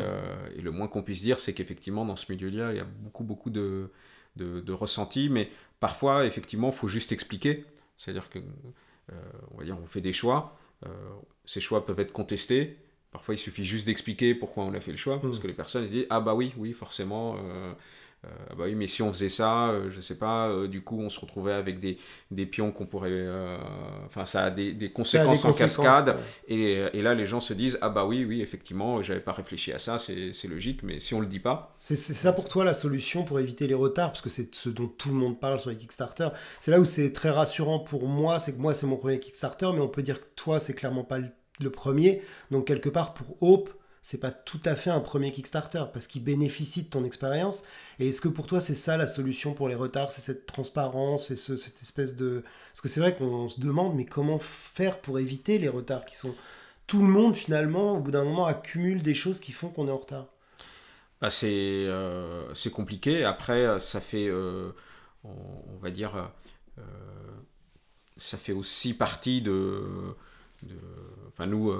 et, 0.56 0.60
le 0.60 0.70
moins 0.70 0.86
qu'on 0.86 1.02
puisse 1.02 1.22
dire, 1.22 1.40
c'est 1.40 1.54
qu'effectivement, 1.54 2.04
dans 2.04 2.16
ce 2.16 2.30
milieu-là, 2.30 2.72
il 2.72 2.76
y 2.76 2.80
a 2.80 2.84
beaucoup, 2.84 3.24
beaucoup 3.24 3.48
de, 3.48 3.90
de, 4.36 4.60
de 4.60 4.72
ressentis, 4.72 5.30
mais 5.30 5.50
parfois, 5.80 6.26
effectivement, 6.26 6.68
il 6.68 6.74
faut 6.74 6.88
juste 6.88 7.10
expliquer. 7.10 7.64
C'est-à-dire 7.96 8.28
que, 8.28 8.38
on 9.52 9.58
va 9.58 9.64
dire, 9.64 9.78
on 9.82 9.86
fait 9.86 10.02
des 10.02 10.12
choix, 10.12 10.58
ces 11.46 11.62
choix 11.62 11.86
peuvent 11.86 12.00
être 12.00 12.12
contestés, 12.12 12.76
Parfois, 13.12 13.34
il 13.34 13.38
suffit 13.38 13.66
juste 13.66 13.86
d'expliquer 13.86 14.34
pourquoi 14.34 14.64
on 14.64 14.72
a 14.72 14.80
fait 14.80 14.90
le 14.90 14.96
choix, 14.96 15.20
parce 15.20 15.38
hmm. 15.38 15.42
que 15.42 15.46
les 15.46 15.52
personnes 15.52 15.84
disent 15.84 16.06
Ah, 16.08 16.20
bah 16.20 16.34
oui, 16.34 16.54
oui, 16.56 16.72
forcément. 16.72 17.36
Euh, 18.24 18.28
euh, 18.28 18.54
bah 18.56 18.64
oui, 18.66 18.74
mais 18.74 18.86
si 18.86 19.02
on 19.02 19.12
faisait 19.12 19.28
ça, 19.28 19.68
euh, 19.68 19.90
je 19.90 20.00
sais 20.00 20.18
pas, 20.18 20.66
du 20.66 20.82
coup, 20.82 21.00
on 21.00 21.08
se 21.08 21.18
retrouvait 21.18 21.52
avec 21.52 21.80
des, 21.80 21.98
des 22.30 22.46
pions 22.46 22.70
qu'on 22.70 22.86
pourrait. 22.86 23.26
Enfin, 24.06 24.24
ça 24.24 24.44
a 24.44 24.50
des, 24.50 24.72
des 24.72 24.90
conséquences 24.90 25.44
en 25.44 25.52
cascade. 25.52 26.16
Et, 26.48 26.74
et, 26.92 27.02
là, 27.02 27.14
les 27.14 27.26
gens 27.26 27.40
se 27.40 27.54
disent 27.54 27.78
Ah, 27.80 27.88
bah 27.88 28.04
oui, 28.04 28.24
oui, 28.24 28.40
effectivement, 28.40 29.02
j'avais 29.02 29.20
pas 29.20 29.32
réfléchi 29.32 29.72
à 29.72 29.78
ça, 29.78 29.98
c'est 29.98 30.48
logique, 30.48 30.82
mais 30.82 31.00
si 31.00 31.14
on 31.14 31.20
le 31.20 31.26
dit 31.26 31.40
pas. 31.40 31.74
C'est 31.78 31.96
ça 31.96 32.32
pour 32.32 32.48
toi 32.48 32.64
la 32.64 32.74
solution 32.74 33.24
pour 33.24 33.40
éviter 33.40 33.66
les 33.66 33.74
retards, 33.74 34.10
parce 34.10 34.22
que 34.22 34.30
c'est 34.30 34.54
ce 34.54 34.68
dont 34.68 34.88
tout 34.88 35.10
le 35.10 35.16
monde 35.16 35.38
parle 35.40 35.60
sur 35.60 35.70
les 35.70 35.76
Kickstarter. 35.76 36.28
C'est 36.60 36.70
là 36.70 36.80
où 36.80 36.84
c'est 36.84 37.12
très 37.12 37.30
rassurant 37.30 37.78
pour 37.78 38.06
moi, 38.06 38.40
c'est 38.40 38.54
que 38.54 38.60
moi, 38.60 38.74
c'est 38.74 38.86
mon 38.86 38.96
premier 38.96 39.18
Kickstarter, 39.18 39.70
mais 39.74 39.80
on 39.80 39.88
peut 39.88 40.02
dire 40.02 40.20
que 40.20 40.26
toi, 40.36 40.60
c'est 40.60 40.74
clairement 40.74 41.04
pas 41.04 41.18
le 41.18 41.28
le 41.60 41.70
premier. 41.70 42.22
Donc 42.50 42.66
quelque 42.66 42.88
part 42.88 43.14
pour 43.14 43.42
Hope, 43.42 43.70
c'est 44.02 44.18
pas 44.18 44.32
tout 44.32 44.60
à 44.64 44.74
fait 44.74 44.90
un 44.90 44.98
premier 44.98 45.30
Kickstarter 45.30 45.84
parce 45.92 46.08
qu'il 46.08 46.24
bénéficie 46.24 46.82
de 46.82 46.88
ton 46.88 47.04
expérience. 47.04 47.62
Et 48.00 48.08
est-ce 48.08 48.20
que 48.20 48.28
pour 48.28 48.48
toi 48.48 48.60
c'est 48.60 48.74
ça 48.74 48.96
la 48.96 49.06
solution 49.06 49.54
pour 49.54 49.68
les 49.68 49.76
retards, 49.76 50.10
c'est 50.10 50.20
cette 50.20 50.46
transparence 50.46 51.30
et 51.30 51.36
cette 51.36 51.80
espèce 51.80 52.16
de 52.16 52.42
parce 52.72 52.80
que 52.80 52.88
c'est 52.88 53.00
vrai 53.00 53.14
qu'on 53.14 53.48
se 53.48 53.60
demande 53.60 53.94
mais 53.94 54.04
comment 54.04 54.40
faire 54.40 54.98
pour 55.00 55.20
éviter 55.20 55.58
les 55.58 55.68
retards 55.68 56.04
qui 56.04 56.16
sont 56.16 56.34
tout 56.88 57.00
le 57.00 57.08
monde 57.08 57.36
finalement 57.36 57.96
au 57.96 58.00
bout 58.00 58.10
d'un 58.10 58.24
moment 58.24 58.46
accumule 58.46 59.02
des 59.02 59.14
choses 59.14 59.38
qui 59.38 59.52
font 59.52 59.68
qu'on 59.68 59.86
est 59.86 59.92
en 59.92 59.98
retard? 59.98 60.26
Bah, 61.20 61.30
c'est 61.30 61.84
euh, 61.86 62.52
compliqué. 62.74 63.24
Après 63.24 63.78
ça 63.78 64.00
fait 64.00 64.26
euh, 64.26 64.72
on, 65.22 65.76
va 65.80 65.90
dire 65.90 66.32
euh, 66.78 66.82
ça 68.16 68.36
fait 68.36 68.52
aussi 68.52 68.94
partie 68.94 69.42
de 69.42 70.16
Enfin, 71.28 71.46
nous, 71.46 71.72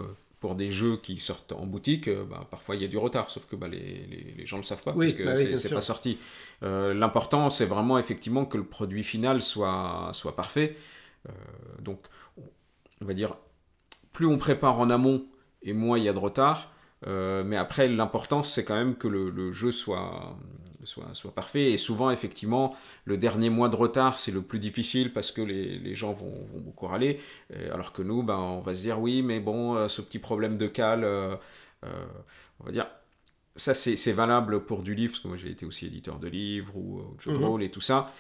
pour 0.43 0.57
des 0.57 0.71
jeux 0.71 0.97
qui 0.97 1.21
sortent 1.21 1.53
en 1.53 1.67
boutique, 1.67 2.09
euh, 2.09 2.25
bah, 2.29 2.45
parfois 2.51 2.75
il 2.75 2.83
y 2.83 2.85
a 2.85 2.89
du 2.89 2.99
retard, 2.99 3.31
sauf 3.31 3.47
que 3.47 3.55
bah, 3.55 3.69
les, 3.69 4.35
les, 4.37 4.45
gens 4.45 4.57
ne 4.57 4.63
le 4.63 4.67
savent 4.67 4.83
pas, 4.83 4.93
parce 4.93 5.13
que 5.13 5.23
bah 5.23 5.37
c'est 5.37 5.73
pas 5.73 5.81
sorti. 5.81 6.19
Euh, 6.65 6.93
l'important, 6.95 7.49
c'est 7.49 7.65
vraiment 7.65 7.97
effectivement 7.97 8.45
que 8.45 8.59
le 8.59 8.65
produit 8.65 9.05
final 9.05 9.41
soit, 9.41 10.11
soit 10.13 10.35
parfait. 10.35 10.77
donc, 11.79 12.01
on 13.01 13.05
va 13.05 13.15
dire, 13.15 13.37
plus 14.13 14.27
on 14.27 14.37
prépare 14.37 14.81
en 14.81 14.91
amont, 14.91 15.25
et 15.63 15.73
moins 15.75 15.97
il 15.97 16.05
y 16.05 16.09
a 16.09 16.13
de 16.13 16.19
retard. 16.19 16.73
mais 17.07 17.57
après, 17.57 17.87
l'important, 17.87 18.43
c'est 18.43 18.65
quand 18.65 18.75
même 18.75 18.97
que 18.97 19.07
le, 19.07 19.31
le 19.31 19.53
jeu 19.53 19.71
soit, 19.71 20.37
soit, 20.85 21.13
soit, 21.13 21.35
parfait. 21.35 21.73
Et 21.73 21.77
souvent, 21.77 22.11
effectivement, 22.11 22.77
le 23.05 23.17
dernier 23.17 23.51
mois 23.51 23.69
de 23.69 23.77
retard, 23.77 24.19
c'est 24.19 24.33
le 24.33 24.43
plus 24.43 24.59
difficile 24.59 25.13
parce 25.13 25.31
que 25.33 25.43
les, 25.43 25.79
les 25.79 25.95
gens 25.95 26.13
vont, 26.13 26.47
vont, 26.53 26.61
beaucoup 26.61 26.87
râler. 26.87 27.21
alors 27.73 27.93
que 27.93 28.03
nous, 28.03 28.23
ben, 28.23 28.39
on 28.39 28.61
va 28.61 28.75
se 28.75 28.83
dire, 28.83 29.01
oui, 29.01 29.23
mais 29.23 29.41
bon, 29.41 29.77
euh, 29.77 29.89
ce 29.89 30.03
petit 30.03 30.19
problème 30.19 30.57
de 30.57 30.67
cale, 30.67 31.05
euh, 31.05 31.37
euh, 31.85 32.07
on 32.61 32.65
va 32.65 32.73
dire, 32.73 32.87
ça 33.57 33.75
c'est 33.75 34.13
valable 34.13 34.65
pour 34.65 34.83
du 34.83 34.95
livre, 34.95 35.13
parce 35.13 35.23
que 35.23 35.29
moi 35.29 35.37
j'ai 35.37 35.51
été 35.51 35.67
aussi 35.67 35.87
éditeur 35.87 36.19
de 36.19 36.27
livres 36.29 36.75
ou, 36.75 37.03
de 37.17 37.21
jeux 37.21 37.33
de 37.33 37.37
mhm. 37.37 37.45
rôle 37.45 37.63
et 37.63 37.71
tout 37.71 37.83
ça. 37.83 38.11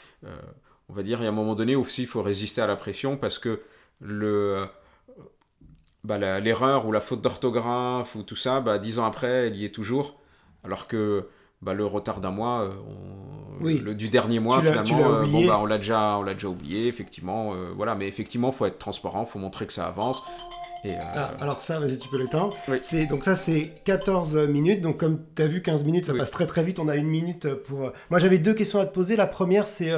on 0.88 0.92
va 0.92 1.02
dire, 1.02 1.21
il 1.21 1.25
y 1.25 1.26
a 1.26 1.31
un 1.31 1.33
moment 1.33 1.54
donné 1.54 1.75
aussi, 1.75 2.02
il 2.02 2.09
faut 2.09 2.21
résister 2.21 2.61
à 2.61 2.66
la 2.66 2.76
pression 2.76 3.16
parce 3.16 3.38
que 3.38 3.62
le... 4.00 4.66
Bah, 6.04 6.19
l'erreur 6.19 6.87
ou 6.87 6.90
la 6.90 7.00
faute 7.00 7.23
d'orthographe 7.23 8.16
ou 8.16 8.25
tout 8.25 8.35
ça, 8.35 8.61
bah, 8.61 8.78
dix 8.78 8.99
ans 8.99 9.07
après, 9.07 9.47
elle 9.47 9.57
y 9.57 9.64
est 9.64 9.73
toujours. 9.73 10.19
Alors 10.64 10.88
que 10.88 11.28
bah, 11.62 11.75
le 11.75 11.87
retard 11.87 12.21
d'un 12.21 12.33
mois, 12.33 12.62
euh, 12.62 13.81
le, 13.81 13.95
du 13.95 14.09
dernier 14.09 14.40
mois, 14.40 14.61
finalement, 14.61 15.12
euh, 15.12 15.26
bon, 15.26 15.47
bah, 15.47 15.59
on 15.61 15.66
l'a 15.66 15.78
déjà, 15.78 16.19
on 16.19 16.25
déjà 16.25 16.49
oublié, 16.49 16.88
effectivement. 16.88 17.54
Euh, 17.54 17.71
voilà, 17.76 17.95
mais 17.95 18.09
effectivement, 18.09 18.49
il 18.50 18.54
faut 18.54 18.66
être 18.66 18.78
transparent, 18.78 19.23
il 19.26 19.31
faut 19.31 19.38
montrer 19.38 19.66
que 19.66 19.73
ça 19.73 19.87
avance. 19.87 20.25
Et, 20.85 20.95
ah, 21.14 21.31
alors 21.40 21.62
ça, 21.62 21.78
vas-y, 21.78 21.97
tu 21.97 22.09
peux 22.09 22.19
l'éteindre. 22.19 22.52
C'est, 22.83 23.07
donc 23.07 23.23
ça, 23.23 23.37
c'est 23.37 23.73
14 23.85 24.37
minutes. 24.49 24.81
Donc 24.81 24.97
comme 24.99 25.21
tu 25.37 25.42
as 25.42 25.47
vu, 25.47 25.62
15 25.62 25.85
minutes, 25.85 26.07
ça 26.07 26.14
passe 26.14 26.33
très 26.33 26.47
très 26.47 26.64
vite. 26.64 26.81
On 26.81 26.88
a 26.88 26.97
une 26.97 27.07
minute 27.07 27.54
pour... 27.54 27.92
Moi, 28.11 28.19
j'avais 28.19 28.38
deux 28.38 28.54
questions 28.54 28.81
à 28.81 28.87
te 28.87 28.92
poser. 28.92 29.14
La 29.14 29.28
première, 29.28 29.69
c'est, 29.69 29.90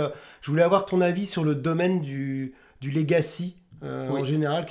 je 0.42 0.50
voulais 0.50 0.62
avoir 0.62 0.85
ton 0.85 1.00
avis 1.00 1.25
sur 1.26 1.42
le 1.42 1.54
domaine 1.54 2.02
du, 2.02 2.52
du 2.83 2.90
legacy 2.90 3.56
en 3.83 4.23
général. 4.25 4.66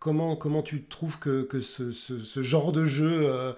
Comment, 0.00 0.34
comment 0.34 0.62
tu 0.62 0.86
trouves 0.86 1.20
que, 1.20 1.42
que 1.42 1.60
ce, 1.60 1.92
ce, 1.92 2.18
ce, 2.18 2.42
genre 2.42 2.72
de 2.72 2.84
jeu 2.84 3.54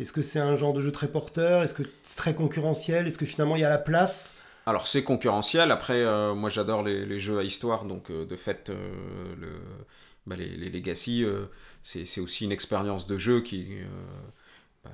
est-ce 0.00 0.12
que 0.12 0.22
c'est 0.22 0.38
un 0.38 0.56
genre 0.56 0.72
de 0.72 0.80
jeu 0.80 0.92
très 0.92 1.08
porteur? 1.08 1.62
Est-ce 1.62 1.74
que 1.74 1.82
c'est 2.02 2.16
très 2.16 2.34
concurrentiel? 2.34 3.06
Est-ce 3.06 3.18
que 3.18 3.26
finalement 3.26 3.56
il 3.56 3.62
y 3.62 3.64
a 3.64 3.68
la 3.68 3.78
place? 3.78 4.40
Alors 4.66 4.86
c'est 4.86 5.02
concurrentiel, 5.02 5.70
après 5.70 6.02
euh, 6.02 6.34
moi 6.34 6.48
j'adore 6.50 6.82
les, 6.82 7.18
jeux 7.18 7.38
à 7.38 7.42
histoire, 7.42 7.84
donc 7.84 8.10
euh, 8.10 8.24
de 8.24 8.36
fait 8.36 8.70
euh, 8.70 9.34
le, 9.38 9.48
bah, 10.26 10.36
les, 10.36 10.48
les, 10.48 10.70
Legacy 10.70 11.24
c'est 11.82 12.20
aussi 12.20 12.44
une 12.44 12.52
expérience 12.52 13.06
de 13.06 13.18
jeu 13.18 13.40
qui, 13.40 13.78
bah, 14.84 14.90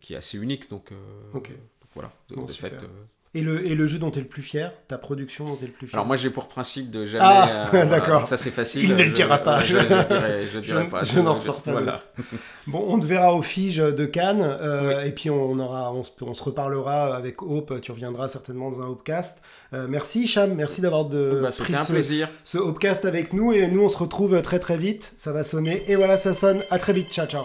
qui, 0.00 0.14
est, 0.14 0.16
assez 0.16 0.38
unique, 0.38 0.70
donc, 0.70 0.92
voilà, 1.94 2.12
de, 2.28 2.46
fait 2.46 2.84
Et 3.36 3.40
le, 3.42 3.66
et 3.66 3.74
le 3.74 3.86
jeu 3.88 3.98
dont 3.98 4.12
tu 4.12 4.20
es 4.20 4.22
le 4.22 4.28
plus 4.28 4.42
fier 4.42 4.72
Ta 4.86 4.96
production 4.96 5.44
dont 5.44 5.56
tu 5.56 5.64
es 5.64 5.66
le 5.66 5.72
plus 5.72 5.88
fier 5.88 5.96
Alors 5.96 6.06
moi 6.06 6.14
j'ai 6.14 6.30
pour 6.30 6.46
principe 6.46 6.92
de 6.92 7.04
jamais... 7.04 7.24
Ah, 7.26 7.66
euh, 7.74 7.84
d'accord. 7.90 8.26
Ça 8.28 8.36
c'est 8.36 8.52
facile. 8.52 8.84
Il 8.84 8.94
ne 8.94 9.02
le 9.02 9.10
dira 9.10 9.38
pas. 9.38 9.64
Je, 9.64 9.76
je 9.76 10.58
dirai, 10.58 10.60
dirai 10.62 10.86
pas. 10.86 11.02
je 11.02 11.18
n'en 11.18 11.34
ressors 11.34 11.60
pas 11.60 11.72
Voilà. 11.72 12.00
Bon, 12.66 12.82
on 12.88 12.98
te 12.98 13.04
verra 13.04 13.34
au 13.34 13.42
Fige 13.42 13.76
de 13.76 14.06
Cannes, 14.06 14.40
euh, 14.42 15.04
et 15.04 15.10
puis 15.12 15.28
on, 15.28 15.58
aura, 15.58 15.92
on, 15.92 16.02
se, 16.02 16.10
on 16.22 16.32
se 16.32 16.42
reparlera 16.42 17.14
avec 17.14 17.42
Hope, 17.42 17.78
tu 17.82 17.92
reviendras 17.92 18.28
certainement 18.28 18.70
dans 18.70 18.80
un 18.80 18.86
Hopecast. 18.86 19.42
Euh, 19.74 19.86
merci 19.86 20.26
Cham, 20.26 20.54
merci 20.54 20.80
d'avoir 20.80 21.04
de, 21.04 21.40
Bah, 21.42 21.50
pris 21.50 21.74
un 21.74 21.84
ce, 21.84 21.92
plaisir. 21.92 22.28
ce 22.42 22.56
Hopecast 22.56 23.04
avec 23.04 23.34
nous, 23.34 23.52
et 23.52 23.68
nous 23.68 23.82
on 23.82 23.88
se 23.90 23.98
retrouve 23.98 24.40
très 24.40 24.60
très 24.60 24.78
vite, 24.78 25.12
ça 25.18 25.32
va 25.32 25.44
sonner, 25.44 25.82
et 25.88 25.96
voilà 25.96 26.16
ça 26.16 26.32
sonne, 26.32 26.62
à 26.70 26.78
très 26.78 26.94
vite, 26.94 27.10
ciao 27.12 27.26
ciao 27.26 27.44